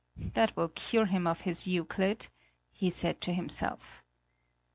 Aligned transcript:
"That 0.33 0.57
will 0.57 0.69
cure 0.69 1.05
him 1.05 1.27
of 1.27 1.41
his 1.41 1.67
Euclid," 1.67 2.29
he 2.71 2.89
said 2.89 3.21
to 3.21 3.33
himself. 3.35 4.01